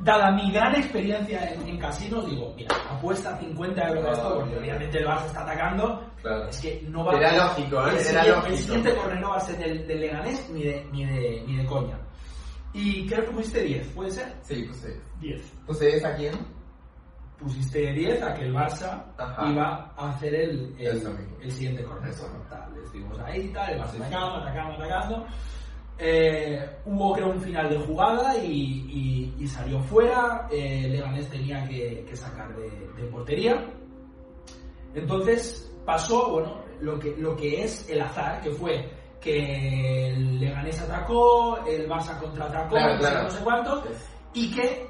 [0.01, 4.59] dada mi gran experiencia en, en casinos, digo, mira, apuesta 50 euros a esto, porque
[4.59, 6.49] obviamente el Barça está atacando, Claro.
[6.49, 7.91] es que no va Era lógico, ¿eh?
[8.09, 8.47] el, lógico.
[8.47, 11.57] el siguiente córner no va a ser del, del Leganés ni de, ni, de, ni
[11.57, 11.99] de coña.
[12.75, 14.33] Y creo que pusiste 10, ¿puede ser?
[14.43, 15.01] Sí, puse.
[15.21, 15.41] 10.
[15.67, 16.33] ¿Puse esa a quién?
[17.43, 19.49] Pusiste 10 a que el Barça Ajá.
[19.51, 21.03] iba a hacer el, el,
[21.43, 21.85] el siguiente.
[22.49, 25.27] Tal, Estuvimos ahí, tal, el Barça atacando, atacando, atacando.
[25.99, 28.51] Eh, hubo creo un final de jugada y,
[28.89, 30.47] y- y salió fuera.
[30.51, 33.67] Eh, Leganés tenía que, que sacar de, de portería.
[34.95, 40.81] Entonces pasó, bueno, lo que, lo que es el azar, que fue que el Leganés
[40.81, 43.23] atacó, el Barça contraatacó, Claro, no sé- claro.
[43.25, 43.85] no sé cuántos,
[44.35, 44.87] y que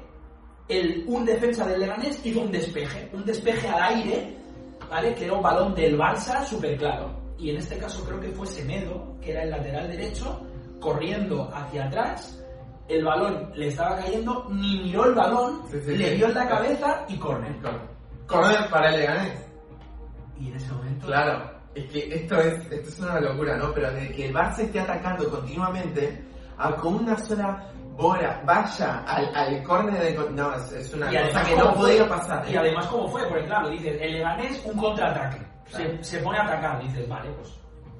[0.67, 4.37] el, un defensa del Leganés hizo un despeje, un despeje al aire,
[4.89, 5.13] ¿vale?
[5.13, 7.21] Que era un balón del Barça súper claro.
[7.37, 10.41] Y en este caso creo que fue Semedo, que era el lateral derecho,
[10.79, 12.39] corriendo hacia atrás,
[12.87, 16.47] el balón le estaba cayendo, ni miró el balón, Sí, sí, le dio en la
[16.47, 17.55] cabeza y corner.
[18.27, 19.45] Corner para el Leganés.
[20.39, 21.07] Y en ese momento...
[21.07, 23.73] Claro, es que esto es, esto es una locura, ¿no?
[23.73, 26.23] Pero de que el Barça esté atacando continuamente,
[26.57, 30.29] a con una sola bola vaya al, al córner de...
[30.31, 32.45] No, es, es una Y cosa que no ¿cómo podía pasar.
[32.47, 32.51] ¿eh?
[32.51, 33.23] Y además, ¿cómo fue?
[33.27, 35.37] Porque claro, dices, el Leganés, un contraataque.
[35.69, 35.85] Claro.
[35.97, 36.81] Se, se pone a atacar.
[36.83, 37.53] Dices, vale, pues,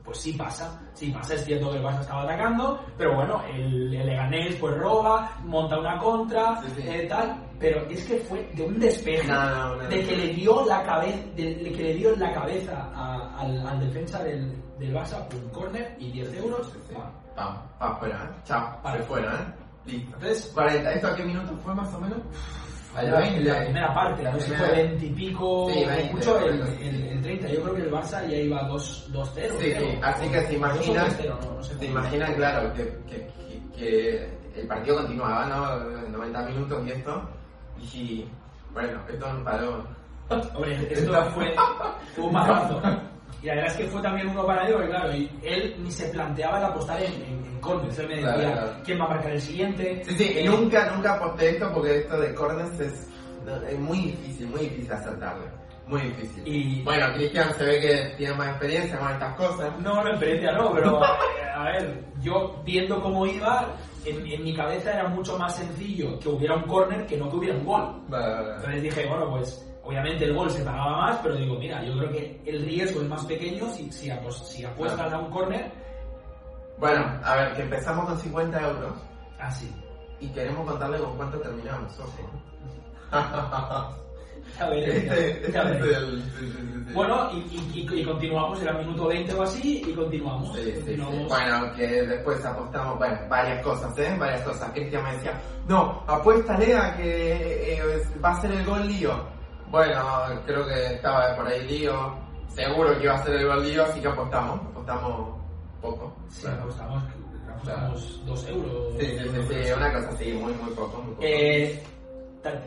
[0.04, 0.80] pues sí pasa.
[0.94, 4.78] Sí pasa, es cierto que el Barça estaba atacando, pero bueno, el, el Leganés pues
[4.78, 6.88] roba, monta una contra, Sí, sí.
[6.88, 7.36] eh, tal.
[7.60, 9.84] Pero es que fue de un despeje, No, no, no.
[9.90, 13.40] de que le dio la cabeza, de, de que le dio en la cabeza a-
[13.40, 16.72] al, al defensa del, del Barça un córner y 10 euros.
[16.90, 16.94] Sí.
[17.36, 18.42] Pam, pa' afuera, ¿eh?
[18.44, 19.63] Chao, se fuera, ¿eh?
[19.86, 20.14] Listo.
[20.16, 22.20] Entonces, 40, ¿esto a qué minuto fue más o menos?
[22.96, 23.40] A la, la 20.
[23.44, 24.88] la primera parte, no sé si fue Primera.
[24.90, 26.88] 20 y pico, Sí, o 20, mucho el, bueno, sí.
[26.88, 27.48] el- el 30.
[27.50, 29.58] Yo creo que el Barça ya iba 2 2-0.
[29.60, 33.28] Sí, sí, así que se imaginan, 2-0, no, no sé se claro, que, que,
[33.76, 36.08] que- que el partido continuaba, ¿no?
[36.10, 37.30] 90 minutos y esto,
[37.82, 38.26] y
[38.74, 39.88] bueno, esto no paró.
[40.54, 41.56] Hombre, esto fue,
[42.18, 42.82] un mazazo.
[43.42, 45.92] Y la verdad es que fue también uno para él, porque claro, y él ni
[45.92, 47.98] se planteaba el apostar en, en, en corners.
[48.00, 48.72] Él me decía, Claro, claro.
[48.86, 50.02] ¿quién va a marcar el siguiente?
[50.06, 53.08] Sí, sí, y Eh, nunca, nunca aposté esto porque esto de corners es,
[53.70, 55.46] es muy difícil, muy difícil acertarle.
[55.86, 56.44] Muy difícil.
[56.48, 59.78] Y- Bueno, Cristian se ve que tiene más experiencia con estas cosas.
[59.82, 61.02] No, no, experiencia no, pero
[61.56, 63.68] a ver, yo viendo cómo iba,
[64.06, 67.36] en, en mi cabeza era mucho más sencillo que hubiera un córner que no que
[67.36, 68.02] hubiera un gol.
[68.08, 68.56] Vale, vale.
[68.56, 72.12] Entonces dije, bueno, pues obviamente el gol se pagaba más, pero digo, mira, yo creo
[72.12, 75.72] que el riesgo es más pequeño si, si, apos- si apuestas a un córner,
[76.78, 78.94] Bueno, a ver, que empezamos con 50 euros
[79.40, 79.74] así.
[80.20, 81.92] y queremos contarle con cuánto terminamos,
[84.60, 86.24] sí, sí, sí,
[86.88, 86.94] sí.
[86.94, 90.56] Bueno, y, continuamos, era minuto 20 o así, y continuamos.
[90.56, 90.78] Sí, sí, sí.
[90.80, 91.28] continuamos.
[91.28, 94.16] Bueno, que después apostamos, bueno, varias cosas, ¿eh?
[94.20, 94.72] Varias cosas.
[94.74, 99.12] Cristian me decía, no, apuéstale a que eh, va a ser el gol lío.
[99.74, 100.04] Bueno,
[100.46, 102.14] creo que estaba por ahí lío.
[102.50, 104.60] Seguro que iba a ser el gol lío, así que apostamos.
[104.70, 105.36] Apostamos
[105.82, 106.16] poco.
[106.30, 106.62] Sí, claro.
[106.62, 107.04] apostamos,
[107.50, 108.94] apostamos 2 euros.
[109.00, 111.02] Sí, sí, sí, sí, una cosa así, muy, muy poco.
[111.02, 111.24] Muy poco.
[111.24, 111.84] Eh,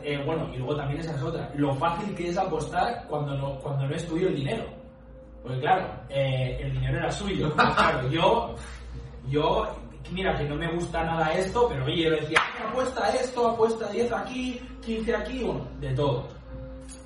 [0.03, 1.49] eh, bueno, y luego también esa es otra.
[1.55, 4.65] Lo fácil que es apostar cuando no, cuando no es tuyo el dinero.
[5.41, 7.53] Porque claro, eh, el dinero era suyo.
[7.55, 8.53] Claro, yo,
[9.29, 9.65] yo,
[10.11, 14.11] mira que no me gusta nada esto, pero oye, yo decía, apuesta esto, apuesta 10
[14.11, 16.36] aquí, 15 aquí, bueno, de todo.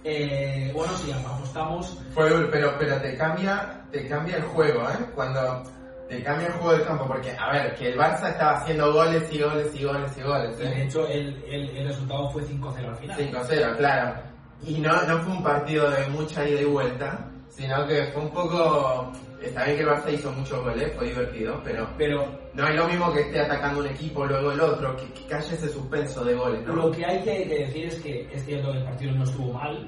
[0.03, 1.97] Eh, bueno, sí, apostamos.
[2.13, 5.05] Fue- pero, pero te cambia, te cambia el juego, ¿eh?
[5.13, 5.63] Cuando
[6.09, 9.31] te cambia el juego del campo, porque, a ver, que el Barça estaba haciendo goles
[9.31, 10.83] y goles y goles y goles, y de ¿eh?
[10.83, 13.17] hecho, el, el, el resultado fue 5-0 al final.
[13.19, 14.21] 5-0, claro.
[14.63, 18.31] Y no, no fue un partido de mucha ida y vuelta, sino que fue un
[18.31, 19.11] poco...
[19.41, 22.87] Está bien que el Barça hizo muchos goles, fue divertido, pero Pero no es lo
[22.87, 26.35] mismo que esté atacando un equipo, luego el otro, que, que haya ese suspenso de
[26.35, 26.75] goles, ¿no?
[26.75, 29.53] Lo que hay que, que decir es que es cierto que el partido no estuvo
[29.53, 29.87] mal,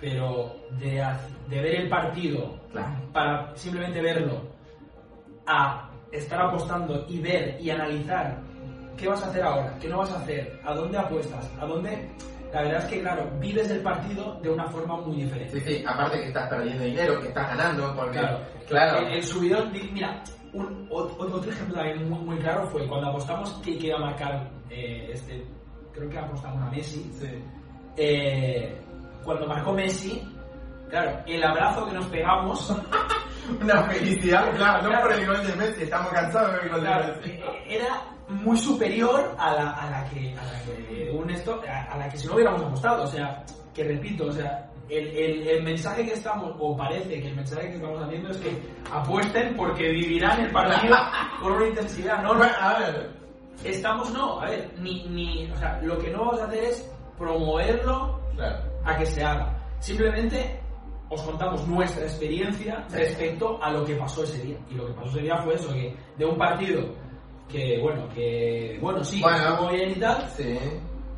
[0.00, 1.04] pero de,
[1.48, 2.94] de ver el partido Claro.
[3.12, 4.42] para simplemente verlo
[5.46, 8.38] a estar apostando y ver y analizar
[8.96, 12.08] qué vas a hacer ahora, qué no vas a hacer, a dónde apuestas, a dónde...
[12.52, 15.58] La verdad es que, claro, vives el partido de una forma muy diferente.
[15.60, 18.18] Sí, sí, aparte que estás perdiendo dinero, que estás ganando, porque...
[18.18, 18.98] Claro, claro.
[19.06, 23.70] El, el subidón, mira, un, otro ejemplo también muy, muy claro fue cuando apostamos que,
[23.70, 25.42] iba a marcar, eh, este,
[25.94, 27.26] creo que apostamos a Messi, Sí.
[27.96, 28.78] eh,
[29.24, 30.22] cuando marcó Messi,
[30.90, 32.76] claro, el abrazo que nos pegamos,
[33.60, 36.82] Una felicidad, claro, no por el gol de Messi, estamos cansados de ver el gol
[36.84, 37.30] de Messi.
[37.30, 41.92] eh, era muy superior a la, a la que, a la que, un esto, a,
[41.92, 43.44] a la que si no hubiéramos apostado, o sea,
[43.74, 47.68] que repito, o sea, el, el, el mensaje que estamos, o parece que el mensaje
[47.68, 48.50] que estamos haciendo es que
[48.90, 50.96] apuesten porque vivirán el partido
[51.42, 53.10] con una intensidad, no, a ver,
[53.64, 56.90] estamos no, a ver, ni, ni, o sea, lo que no vamos a hacer es
[57.18, 58.62] promoverlo claro.
[58.84, 59.58] a que se haga.
[59.78, 60.60] Simplemente
[61.08, 64.56] os contamos nuestra experiencia respecto a lo que pasó ese día.
[64.70, 66.82] Y lo que pasó ese día fue eso, que de un partido
[67.48, 69.36] que, bueno, que, bueno, sí, Bueno.
[69.50, 70.58] estuvo bien y tal, Sí.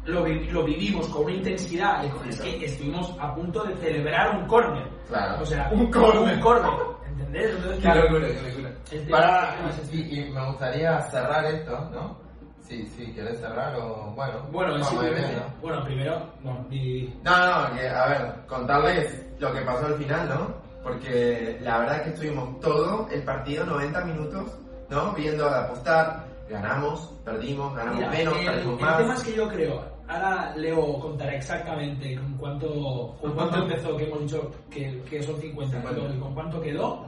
[0.06, 3.74] Lo, vi- lo vivimos con una intensidad, y con- es que estuvimos a punto de
[3.76, 4.86] celebrar un córner.
[5.08, 5.42] Claro.
[5.42, 6.34] O sea, Un córner.
[6.36, 6.72] Un córner,
[7.08, 7.50] ¿entendés?
[7.56, 8.70] Entonces, Qué locura, qué locura.
[8.90, 9.96] El tema- Para, el este.
[9.96, 12.24] y, y me gustaría cerrar esto, ¿no?
[12.62, 15.44] Si, si querés cerrar o, bueno, Bueno, vamos sí, primero- viendo.
[15.60, 17.30] bueno, primero, bueno, di- No,
[17.68, 20.54] no, que, a ver, contarles lo que pasó al final, ¿no?
[20.82, 24.50] Porque la verdad es que estuvimos todo el partido, 90 minutos,
[24.88, 25.12] ¿no?
[25.12, 28.98] Viendo a apostar, ganamos, perdimos, ganamos Mira, menos, el, perdimos el más.
[28.98, 34.04] tema es que yo creo, ahora Leo contará exactamente con cuánto, con cuánto empezó, que
[34.04, 36.14] hemos dicho que, que son 50 50.
[36.14, 37.06] y con cuánto quedó,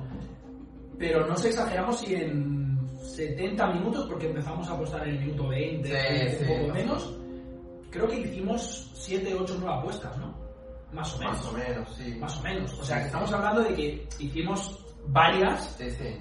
[0.98, 5.48] pero no nos exageramos si en 70 minutos, porque empezamos a apostar en el minuto
[5.48, 6.52] 20, Sí, un sí.
[6.54, 7.14] poco menos,
[7.90, 10.34] creo que hicimos 7, 8, 9 apuestas, ¿no?
[10.92, 11.36] Más o menos.
[11.36, 12.14] Más o menos, sí.
[12.18, 12.78] Más o menos.
[12.78, 16.16] O sea, que estamos hablando de que hicimos varias Sí, sí.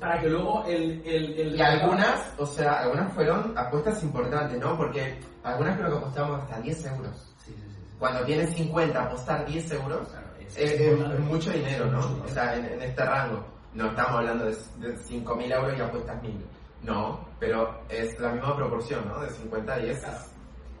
[0.00, 1.02] Para que luego el...
[1.06, 4.76] el, el Y algunas, o sea, algunas fueron apuestas importantes, ¿no?
[4.76, 7.34] Porque algunas creo que apostamos hasta 10 euros.
[7.44, 7.82] Sí, sí, sí, sí.
[7.98, 11.14] Cuando tienes 50, apostar 10 euros Claro, es- es, es es- importante.
[11.22, 12.00] es mucho dinero, ¿no?
[12.08, 13.44] Mucho O sea, en, en este rango.
[13.74, 16.40] No estamos hablando de, de 5.000 euros y apuestas 1.000.
[16.82, 19.20] No, pero es la misma proporción, ¿no?
[19.20, 19.98] De 50 a 10.
[20.00, 20.18] Claro.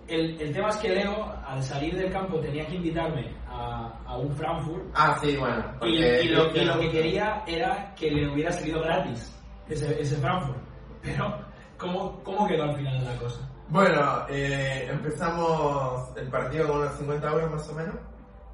[0.08, 4.16] El, el tema es que Leo, al salir del campo, tenía que invitarme a, a
[4.16, 5.64] un Frankfurt Ah, sí, bueno.
[5.82, 9.34] y, y lo, y lo que quería era que le hubiera salido gratis
[9.68, 10.58] ese, ese Frankfurt.
[11.02, 11.38] Pero,
[11.78, 13.40] ¿cómo, ¿cómo quedó al final la cosa?
[13.68, 17.96] Bueno, eh, empezamos el partido con unos 50 euros más o menos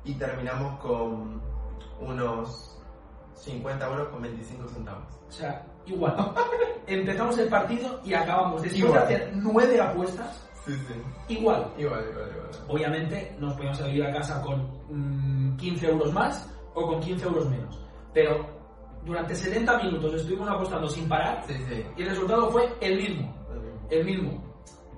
[0.04, 1.40] y terminamos con
[2.00, 2.78] unos
[3.34, 5.04] 50 euros con 25 centavos.
[5.28, 6.14] O sea, igual.
[6.86, 9.06] Empezamos el partido y acabamos después Igual.
[9.08, 11.35] de hacer nueve apuestas, Sí, sí.
[11.35, 11.72] igual.
[11.77, 12.51] Igual, igual, igual.
[12.68, 17.48] Obviamente nos podíamos salir a casa con mm, 15 euros más o con 15 euros
[17.51, 17.81] menos.
[18.14, 18.46] Pero
[19.05, 21.85] durante 70 minutos estuvimos apostando sin parar Sí, sí.
[21.96, 23.35] y el resultado fue el mismo.
[23.90, 24.42] El mismo.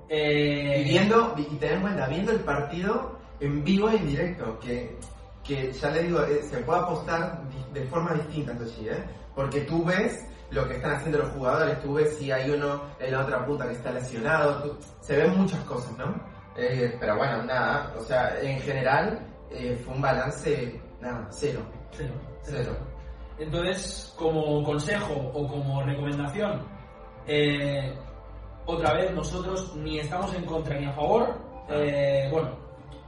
[0.08, 4.58] Eh, Y viendo, y ten en cuenta, viendo el partido en vivo y en directo,
[4.60, 4.96] que,
[5.42, 9.02] que ya le digo, eh, se puede apostar de forma distinta, sí, ¿eh?
[9.34, 13.12] Porque tú ves lo que están haciendo los jugadores, tú ves si hay uno en
[13.12, 16.14] la otra punta que está lesionado, tú- se ven muchas cosas, ¿no?
[16.56, 19.18] Eh, pero bueno, nada, o sea, en general
[19.50, 21.60] eh, fue un balance, nada, cero,
[21.92, 22.14] Cero.
[22.42, 22.76] cero.
[23.38, 26.62] Entonces, como consejo o como recomendación,
[27.26, 27.92] eh,
[28.66, 31.34] otra vez nosotros ni estamos en contra ni a favor.
[31.68, 32.50] Eh, bueno,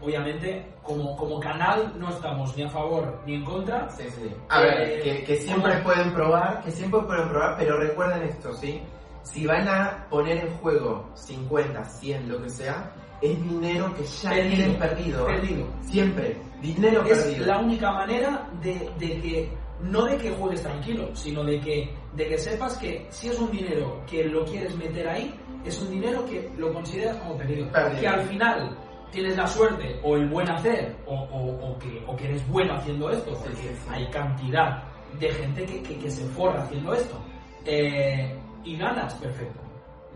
[0.01, 3.89] obviamente como, como canal no estamos ni a favor ni en contra.
[3.91, 4.31] Sí, sí.
[4.49, 5.85] A ver, Eh, que, que siempre ¿cómo?
[5.85, 8.81] pueden probar, que siempre pueden probar, pero recuerden esto, ¿sí?
[9.23, 14.31] Si van a poner en juego 50, 100, lo que sea, es dinero que ya
[14.31, 14.55] Perdido.
[14.57, 15.27] tienen perdido.
[15.27, 15.67] Perdido.
[15.83, 16.37] Siempre.
[16.63, 17.47] Dinero Es perdido.
[17.47, 22.29] la única manera de, de que, no de que juegues tranquilo, sino de que, de
[22.29, 26.25] que sepas que si es un dinero que lo quieres meter ahí, es un dinero
[26.27, 27.69] que lo consideras como perdido.
[27.73, 28.01] Perdido.
[28.01, 28.79] Que al final
[29.11, 32.75] tienes la suerte o el buen hacer o, o- o que, o que eres bueno
[32.75, 33.89] haciendo esto, Sí, porque sí, sí.
[33.91, 34.83] hay cantidad
[35.19, 37.19] de gente que, que- que se forra haciendo esto.
[37.65, 39.61] Eh, y ganas, perfecto.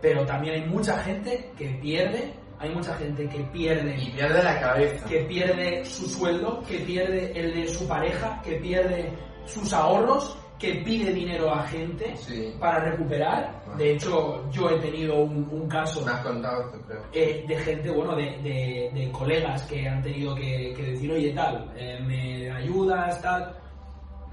[0.01, 4.61] Pero también hay mucha gente que pierde, hay mucha gente que pierde Y pierde la
[4.61, 5.07] cabeza.
[5.07, 9.13] que pierde su sueldo, que pierde el de su pareja, que pierde
[9.47, 12.55] sus ahorros, que pide dinero a gente Sí.
[12.61, 13.65] para recuperar.
[13.79, 17.03] De hecho, yo he tenido un, un caso Me has contado esto, creo.
[17.15, 21.33] eh, de gente, bueno, de, de- de colegas que han tenido que, que decir, oye,
[21.33, 23.57] tal, eh, me ayudas, tal.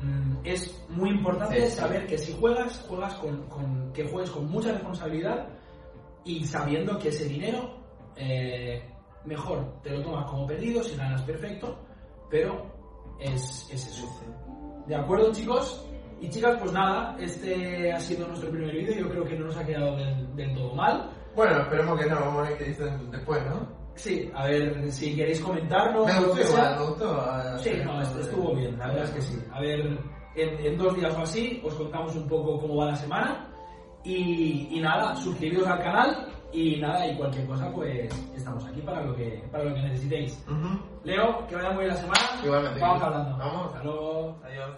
[0.02, 1.78] Mm, es muy importante Sí, sí.
[1.78, 5.48] saber que si juegas, juegas con, con- que juegues con mucha responsabilidad
[6.26, 7.74] y sabiendo que ese dinero,
[8.18, 8.84] eh,
[9.24, 11.78] mejor te lo tomas como perdido, si ganas perfecto,
[12.30, 12.66] pero
[13.20, 14.08] es, es eso.
[14.88, 15.84] ¿De acuerdo, chicos?
[16.20, 19.58] Y chicas, pues nada, este ha sido nuestro primer vídeo, yo creo que no nos
[19.58, 21.10] ha quedado del, del todo mal.
[21.36, 23.68] Bueno, esperemos que no, vamos a ver qué dicen después, ¿no?
[23.96, 26.06] Sí, a ver si queréis comentarnos.
[26.06, 27.58] Me gustó me gustó.
[27.60, 29.40] Sí, no, esto estuvo bien, la verdad es que sí.
[29.52, 29.80] A ver,
[30.36, 33.48] en, en dos días o así os contamos un poco cómo va la semana.
[34.04, 39.04] Y, y nada, suscribiros al canal y nada, y cualquier cosa, pues estamos aquí para
[39.04, 40.44] lo que, para lo que necesitéis.
[40.48, 40.80] Ujú.
[41.04, 42.20] Leo, que vaya muy bien la semana.
[42.44, 42.80] Igualmente.
[42.80, 43.38] Vamos hablando.
[43.38, 43.66] Vamos.
[43.68, 44.40] Hasta luego.
[44.44, 44.78] Adiós.